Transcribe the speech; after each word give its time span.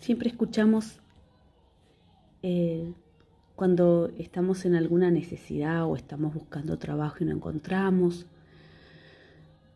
siempre 0.00 0.28
escuchamos 0.28 0.98
eh, 2.42 2.92
cuando 3.54 4.10
estamos 4.18 4.64
en 4.64 4.74
alguna 4.74 5.10
necesidad 5.10 5.84
o 5.84 5.94
estamos 5.94 6.34
buscando 6.34 6.78
trabajo 6.78 7.18
y 7.20 7.26
no 7.26 7.32
encontramos, 7.32 8.26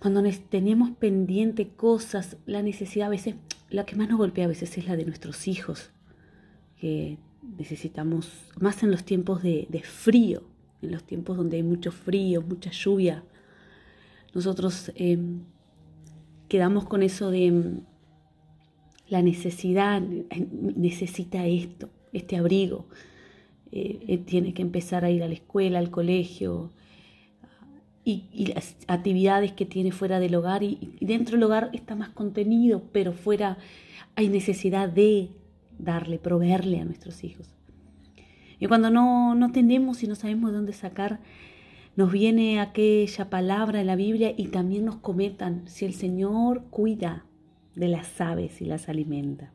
cuando 0.00 0.22
tenemos 0.48 0.90
pendiente 0.90 1.68
cosas, 1.68 2.36
la 2.46 2.62
necesidad 2.62 3.08
a 3.08 3.10
veces, 3.10 3.36
la 3.70 3.84
que 3.84 3.96
más 3.96 4.08
nos 4.08 4.18
golpea 4.18 4.44
a 4.44 4.48
veces 4.48 4.76
es 4.78 4.86
la 4.86 4.96
de 4.96 5.04
nuestros 5.04 5.48
hijos, 5.48 5.90
que 6.80 7.18
necesitamos, 7.56 8.30
más 8.60 8.82
en 8.82 8.90
los 8.90 9.04
tiempos 9.04 9.42
de, 9.42 9.82
frío, 9.84 10.42
en 10.82 10.92
los 10.92 11.04
tiempos 11.04 11.36
donde 11.36 11.56
hay 11.56 11.62
mucho 11.62 11.90
frío, 11.90 12.42
mucha 12.42 12.70
lluvia, 12.70 13.24
nosotros 14.34 14.92
em, 14.94 15.40
quedamos 16.48 16.84
con 16.84 17.02
eso 17.02 17.30
de 17.30 17.46
em, 17.46 17.80
la 19.08 19.22
necesidad, 19.22 20.02
necesita 20.02 21.46
esto, 21.46 21.88
este 22.12 22.36
abrigo, 22.36 22.86
eh, 23.72 24.00
eh, 24.06 24.18
tiene 24.18 24.54
que 24.54 24.62
empezar 24.62 25.04
a 25.04 25.10
ir 25.10 25.22
a 25.22 25.28
la 25.28 25.34
escuela, 25.34 25.78
al 25.78 25.90
colegio, 25.90 26.70
y, 28.04 28.52
las 28.54 28.76
actividades 28.86 29.52
que 29.52 29.66
tiene 29.66 29.92
fuera 29.92 30.18
del 30.18 30.34
hogar 30.34 30.62
y, 30.62 30.96
dentro 31.00 31.36
del 31.36 31.42
hogar 31.44 31.70
está 31.74 31.94
más 31.94 32.08
contenido, 32.08 32.82
pero 32.92 33.12
fuera 33.12 33.58
hay 34.14 34.28
necesidad 34.28 34.88
de 34.88 35.30
darle, 35.78 36.18
proveerle 36.18 36.80
a 36.80 36.84
nuestros 36.84 37.22
hijos. 37.22 37.54
Y 38.58 38.66
cuando 38.66 38.90
no, 38.90 39.34
no 39.34 39.52
tenemos 39.52 40.02
y 40.02 40.06
no 40.06 40.14
sabemos 40.14 40.50
de 40.50 40.56
dónde 40.56 40.72
sacar, 40.72 41.20
nos 41.96 42.10
viene 42.10 42.60
aquella 42.60 43.28
palabra 43.28 43.80
en 43.80 43.86
la 43.86 43.96
Biblia 43.96 44.32
y 44.36 44.48
también 44.48 44.84
nos 44.84 44.96
comentan, 44.96 45.68
si 45.68 45.84
el 45.84 45.94
Señor 45.94 46.64
cuida 46.70 47.24
de 47.78 47.88
las 47.88 48.20
aves 48.20 48.60
y 48.60 48.66
las 48.66 48.88
alimenta, 48.88 49.52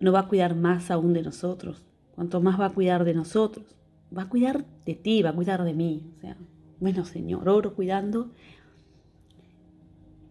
no 0.00 0.12
va 0.12 0.20
a 0.20 0.28
cuidar 0.28 0.54
más 0.54 0.90
aún 0.90 1.12
de 1.12 1.22
nosotros, 1.22 1.84
cuanto 2.14 2.40
más 2.40 2.60
va 2.60 2.66
a 2.66 2.74
cuidar 2.74 3.04
de 3.04 3.14
nosotros 3.14 3.78
va 4.16 4.22
a 4.22 4.28
cuidar 4.28 4.64
de 4.84 4.94
ti, 4.94 5.22
va 5.22 5.30
a 5.30 5.34
cuidar 5.34 5.64
de 5.64 5.74
mí. 5.74 6.10
O 6.16 6.20
sea, 6.20 6.36
bueno, 6.80 7.04
Señor, 7.04 7.48
oro 7.48 7.74
cuidando. 7.74 8.30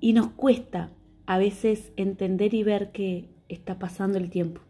Y 0.00 0.12
nos 0.12 0.28
cuesta 0.30 0.90
a 1.26 1.38
veces 1.38 1.92
entender 1.96 2.54
y 2.54 2.62
ver 2.64 2.90
que 2.92 3.30
está 3.48 3.78
pasando 3.78 4.18
el 4.18 4.30
tiempo, 4.30 4.60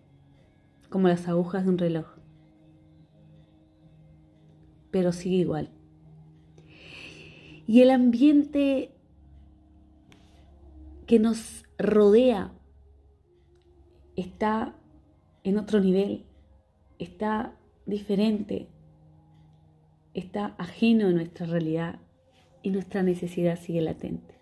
como 0.90 1.08
las 1.08 1.26
agujas 1.28 1.64
de 1.64 1.70
un 1.70 1.78
reloj. 1.78 2.06
Pero 4.90 5.12
sigue 5.12 5.36
igual. 5.36 5.70
Y 7.66 7.80
el 7.80 7.90
ambiente 7.90 8.92
que 11.12 11.18
nos 11.18 11.66
rodea 11.76 12.54
está 14.16 14.74
en 15.44 15.58
otro 15.58 15.78
nivel, 15.78 16.24
está 16.98 17.54
diferente, 17.84 18.70
está 20.14 20.54
ajeno 20.56 21.08
a 21.08 21.10
nuestra 21.10 21.44
realidad 21.44 22.00
y 22.62 22.70
nuestra 22.70 23.02
necesidad 23.02 23.60
sigue 23.60 23.82
latente. 23.82 24.36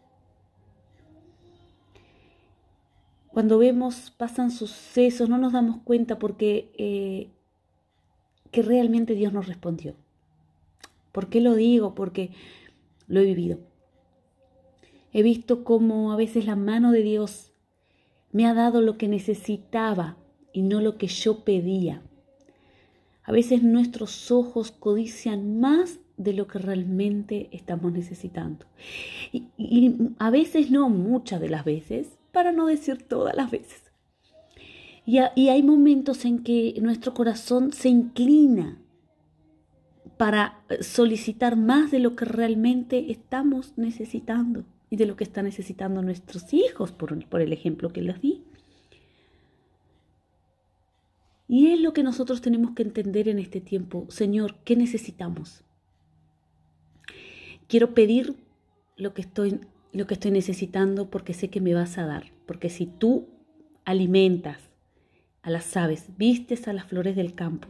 Cuando 3.33 3.59
vemos, 3.59 4.13
pasan 4.13 4.53
sucesos, 4.53 5.29
no 5.29 5.39
nos 5.39 5.53
damos 5.53 5.79
cuenta 5.83 6.21
porque 6.21 6.71
eh, 6.79 7.33
que 8.53 8.63
realmente 8.63 9.17
Dios 9.17 9.33
nos 9.33 9.49
respondió. 9.49 9.97
¿Por 11.11 11.31
qué 11.31 11.41
lo 11.41 11.57
digo? 11.57 11.97
Porque 11.97 12.31
lo 13.09 13.19
he 13.19 13.25
vivido. 13.25 13.59
He 15.13 15.23
visto 15.23 15.65
cómo 15.65 16.13
a 16.13 16.17
veces 16.17 16.47
la 16.47 16.57
mano 16.57 16.93
de 16.93 17.03
Dios 17.03 17.53
me 18.33 18.47
ha 18.47 18.55
dado 18.55 18.81
lo 18.81 18.97
que 18.97 19.09
necesitaba 19.09 20.17
y 20.53 20.63
no 20.63 20.81
lo 20.81 20.99
que 20.99 21.09
yo 21.09 21.45
pedía. 21.45 22.03
A 23.25 23.33
veces 23.33 23.63
nuestros 23.63 24.31
ojos 24.31 24.71
codician 24.71 25.61
más 25.61 25.99
de 26.17 26.33
lo 26.33 26.47
que 26.47 26.59
realmente 26.59 27.49
estamos 27.53 27.93
necesitando. 27.93 28.67
Y, 29.33 29.97
a 30.19 30.31
veces 30.31 30.71
no, 30.71 30.91
muchas 30.91 31.41
de 31.41 31.49
las 31.49 31.65
veces, 31.65 32.19
para 32.33 32.53
no 32.53 32.67
decir 32.67 33.03
todas 33.03 33.35
las 33.35 33.51
veces. 33.51 33.83
Y, 35.07 35.19
hay 35.19 35.63
momentos 35.63 36.25
en 36.25 36.43
que 36.43 36.75
nuestro 36.81 37.15
corazón 37.15 37.73
se 37.73 37.89
inclina 37.89 38.79
para 40.17 40.63
solicitar 40.81 41.57
más 41.57 41.91
de 41.91 41.99
lo 41.99 42.15
que 42.15 42.27
realmente 42.27 43.11
estamos 43.11 43.73
necesitando 43.77 44.65
y 44.91 44.97
de 44.97 45.07
lo 45.07 45.17
que 45.17 45.25
están 45.25 45.45
necesitando 45.45 46.03
nuestros 46.03 46.53
hijos, 46.53 46.91
por, 46.91 47.25
por 47.27 47.41
el 47.41 47.53
ejemplo 47.53 47.93
que 47.93 48.03
les 48.03 48.21
di. 48.21 48.43
Y 51.47 51.69
es 51.73 51.81
lo 51.81 51.93
que 51.93 52.03
nosotros 52.03 52.41
tenemos 52.41 52.73
que 52.73 52.83
entender 52.83 53.29
en 53.29 53.39
este 53.39 53.61
tiempo. 53.61 54.07
Señor, 54.09 54.57
¿qué 54.65 54.77
necesitamos? 54.77 55.65
Quiero 57.69 57.95
pedir 57.95 58.37
lo 58.97 59.15
que 59.15 59.23
estoy, 59.23 59.61
lo 59.93 60.07
que 60.07 60.15
estoy 60.15 60.33
necesitando 60.33 61.11
porque 61.11 61.35
sé 61.35 61.49
que 61.49 61.61
me 61.61 61.75
vas 61.75 61.99
a 61.99 62.07
dar. 62.07 62.33
Porque 62.47 62.69
si 62.69 62.87
tú 62.87 63.29
alimentas 63.85 64.61
a 65.43 65.51
las 65.51 65.77
aves, 65.77 66.07
vistes 66.17 66.69
a 66.69 66.73
las 66.73 66.85
flores 66.85 67.17
del 67.17 67.35
campo, 67.35 67.69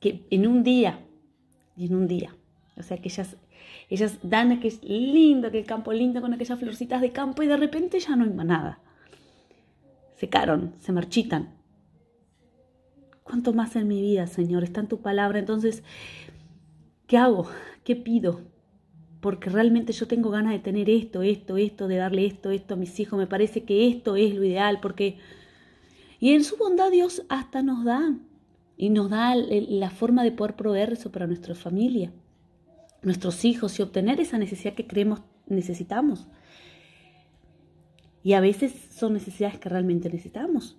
que 0.00 0.24
en 0.30 0.46
un 0.46 0.64
día, 0.64 1.00
en 1.76 1.94
un 1.94 2.08
día, 2.08 2.34
o 2.76 2.82
sea 2.82 2.96
que 2.98 3.08
ellas, 3.08 3.36
ellas 3.90 4.18
dan 4.22 4.60
que 4.60 4.68
es 4.68 4.82
lindo, 4.82 5.50
que 5.50 5.58
el 5.58 5.66
campo 5.66 5.92
lindo 5.92 6.20
con 6.20 6.32
aquellas 6.32 6.58
florcitas 6.58 7.00
de 7.00 7.12
campo 7.12 7.42
y 7.42 7.46
de 7.46 7.56
repente 7.56 8.00
ya 8.00 8.16
no 8.16 8.24
hay 8.24 8.30
más 8.30 8.46
nada 8.46 8.80
secaron, 10.20 10.74
se 10.80 10.92
marchitan. 10.92 11.48
¿Cuánto 13.22 13.54
más 13.54 13.74
en 13.74 13.88
mi 13.88 14.02
vida, 14.02 14.26
Señor? 14.26 14.64
Está 14.64 14.80
en 14.80 14.88
tu 14.88 15.00
palabra. 15.00 15.38
Entonces, 15.38 15.82
¿qué 17.06 17.16
hago? 17.16 17.48
¿Qué 17.84 17.96
pido? 17.96 18.42
Porque 19.22 19.48
realmente 19.48 19.94
yo 19.94 20.06
tengo 20.06 20.28
ganas 20.28 20.52
de 20.52 20.58
tener 20.58 20.90
esto, 20.90 21.22
esto, 21.22 21.56
esto, 21.56 21.88
de 21.88 21.96
darle 21.96 22.26
esto, 22.26 22.50
esto 22.50 22.74
a 22.74 22.76
mis 22.76 23.00
hijos. 23.00 23.18
Me 23.18 23.26
parece 23.26 23.64
que 23.64 23.88
esto 23.88 24.16
es 24.16 24.34
lo 24.34 24.44
ideal, 24.44 24.78
porque... 24.82 25.16
Y 26.18 26.34
en 26.34 26.44
su 26.44 26.58
bondad 26.58 26.90
Dios 26.90 27.22
hasta 27.30 27.62
nos 27.62 27.84
da. 27.84 28.14
Y 28.76 28.90
nos 28.90 29.08
da 29.08 29.34
la 29.36 29.88
forma 29.88 30.22
de 30.22 30.32
poder 30.32 30.54
proveer 30.54 30.92
eso 30.92 31.10
para 31.10 31.26
nuestra 31.26 31.54
familia, 31.54 32.12
nuestros 33.02 33.44
hijos 33.44 33.78
y 33.78 33.82
obtener 33.82 34.20
esa 34.20 34.38
necesidad 34.38 34.74
que 34.74 34.86
creemos 34.86 35.22
necesitamos. 35.46 36.28
Y 38.22 38.34
a 38.34 38.40
veces 38.40 38.72
son 38.90 39.14
necesidades 39.14 39.58
que 39.58 39.68
realmente 39.68 40.08
necesitamos. 40.08 40.76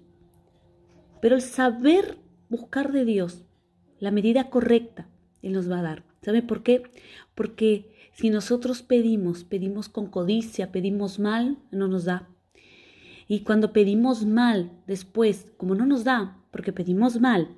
Pero 1.21 1.35
el 1.35 1.41
saber 1.41 2.17
buscar 2.49 2.91
de 2.91 3.05
Dios 3.05 3.43
la 3.99 4.11
medida 4.11 4.49
correcta, 4.49 5.07
Él 5.41 5.53
nos 5.53 5.71
va 5.71 5.79
a 5.79 5.83
dar. 5.83 6.03
¿Sabe 6.23 6.41
por 6.41 6.63
qué? 6.63 6.83
Porque 7.35 7.91
si 8.13 8.29
nosotros 8.29 8.81
pedimos, 8.81 9.43
pedimos 9.43 9.89
con 9.89 10.07
codicia, 10.07 10.71
pedimos 10.71 11.19
mal, 11.19 11.59
no 11.71 11.87
nos 11.87 12.05
da. 12.05 12.27
Y 13.27 13.41
cuando 13.41 13.71
pedimos 13.71 14.25
mal, 14.25 14.71
después, 14.87 15.51
como 15.57 15.75
no 15.75 15.85
nos 15.85 16.03
da, 16.03 16.37
porque 16.51 16.73
pedimos 16.73 17.21
mal, 17.21 17.55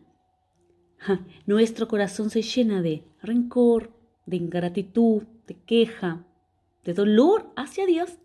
nuestro 1.46 1.88
corazón 1.88 2.30
se 2.30 2.42
llena 2.42 2.82
de 2.82 3.04
rencor, 3.22 3.92
de 4.26 4.38
ingratitud, 4.38 5.24
de 5.48 5.56
queja, 5.56 6.26
de 6.84 6.94
dolor 6.94 7.52
hacia 7.56 7.86
Dios 7.86 8.18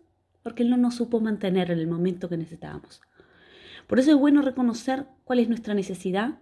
porque 0.43 0.63
Él 0.63 0.69
no 0.69 0.77
nos 0.77 0.95
supo 0.95 1.19
mantener 1.19 1.71
en 1.71 1.79
el 1.79 1.87
momento 1.87 2.29
que 2.29 2.37
necesitábamos. 2.37 3.01
Por 3.87 3.99
eso 3.99 4.11
es 4.11 4.17
bueno 4.17 4.41
reconocer 4.41 5.05
cuál 5.23 5.39
es 5.39 5.49
nuestra 5.49 5.73
necesidad, 5.73 6.39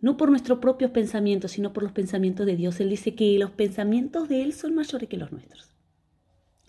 no 0.00 0.16
por 0.16 0.30
nuestros 0.30 0.58
propios 0.58 0.90
pensamientos, 0.90 1.52
sino 1.52 1.72
por 1.72 1.82
los 1.82 1.92
pensamientos 1.92 2.46
de 2.46 2.56
Dios. 2.56 2.78
Él 2.80 2.90
dice 2.90 3.14
que 3.14 3.38
los 3.38 3.50
pensamientos 3.50 4.28
de 4.28 4.42
Él 4.42 4.52
son 4.52 4.74
mayores 4.74 5.08
que 5.08 5.16
los 5.16 5.32
nuestros. 5.32 5.70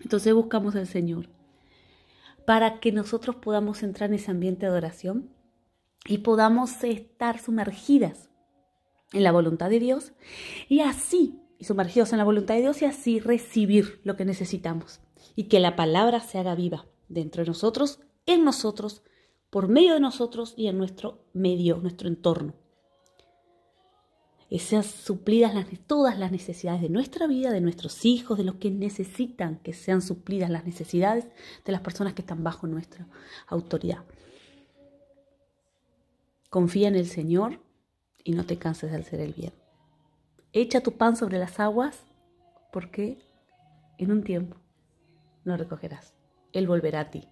Entonces 0.00 0.34
buscamos 0.34 0.76
al 0.76 0.86
Señor 0.86 1.28
para 2.46 2.80
que 2.80 2.90
nosotros 2.90 3.36
podamos 3.36 3.82
entrar 3.82 4.10
en 4.10 4.14
ese 4.14 4.30
ambiente 4.30 4.66
de 4.66 4.72
adoración 4.72 5.30
y 6.06 6.18
podamos 6.18 6.82
estar 6.82 7.38
sumergidas 7.38 8.30
en 9.12 9.22
la 9.22 9.32
voluntad 9.32 9.70
de 9.70 9.78
Dios 9.78 10.12
y 10.68 10.80
así, 10.80 11.38
y 11.60 11.66
sumergidos 11.66 12.12
en 12.12 12.18
la 12.18 12.24
voluntad 12.24 12.54
de 12.54 12.62
Dios 12.62 12.80
y 12.80 12.86
así 12.86 13.20
recibir 13.20 14.00
lo 14.02 14.16
que 14.16 14.24
necesitamos 14.24 15.00
y 15.36 15.44
que 15.44 15.60
la 15.60 15.76
palabra 15.76 16.20
se 16.20 16.38
haga 16.38 16.54
viva 16.54 16.86
dentro 17.08 17.44
de 17.44 17.48
nosotros, 17.48 18.00
en 18.24 18.44
nosotros, 18.44 19.02
por 19.50 19.68
medio 19.68 19.94
de 19.94 20.00
nosotros 20.00 20.54
y 20.56 20.68
en 20.68 20.78
nuestro 20.78 21.26
medio, 21.34 21.76
nuestro 21.76 22.08
entorno. 22.08 22.54
Y 24.48 24.60
sean 24.60 24.82
suplidas 24.82 25.54
las, 25.54 25.66
todas 25.86 26.18
las 26.18 26.32
necesidades 26.32 26.80
de 26.80 26.88
nuestra 26.88 27.26
vida, 27.26 27.52
de 27.52 27.60
nuestros 27.60 28.04
hijos, 28.04 28.38
de 28.38 28.44
los 28.44 28.56
que 28.56 28.70
necesitan 28.70 29.58
que 29.58 29.74
sean 29.74 30.02
suplidas 30.02 30.50
las 30.50 30.64
necesidades 30.64 31.28
de 31.64 31.72
las 31.72 31.82
personas 31.82 32.14
que 32.14 32.22
están 32.22 32.42
bajo 32.42 32.66
nuestra 32.66 33.06
autoridad. 33.46 34.04
Confía 36.48 36.88
en 36.88 36.96
el 36.96 37.06
Señor 37.06 37.60
y 38.24 38.32
no 38.32 38.46
te 38.46 38.56
canses 38.56 38.90
de 38.90 38.96
hacer 38.96 39.20
el 39.20 39.34
bien. 39.34 39.52
Echa 40.52 40.80
tu 40.80 40.96
pan 40.96 41.14
sobre 41.14 41.38
las 41.38 41.60
aguas 41.60 42.04
porque 42.72 43.18
en 43.98 44.10
un 44.10 44.24
tiempo 44.24 44.56
lo 45.44 45.56
recogerás. 45.56 46.16
Él 46.52 46.66
volverá 46.66 47.00
a 47.00 47.10
ti. 47.10 47.28